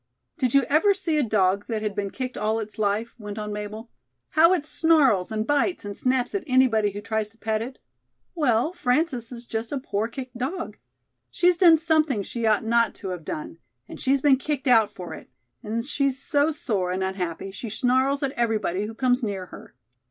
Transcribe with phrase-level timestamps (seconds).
[0.39, 3.53] "Did you ever see a dog that had been kicked all its life?" went on
[3.53, 3.91] Mabel;
[4.29, 7.77] "how it snarls and bites and snaps at anybody who tries to pet it?
[8.33, 10.77] Well, Frances is just a poor kicked dog.
[11.29, 15.13] She's done something she ought not to have done, and she's been kicked out for
[15.13, 15.29] it,
[15.61, 19.75] and she's so sore and unhappy, she snarls at everybody who comes near her."